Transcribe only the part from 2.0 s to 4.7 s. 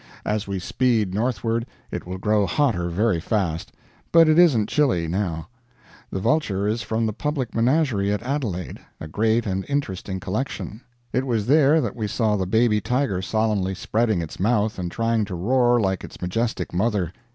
will grow hotter very fast but it isn't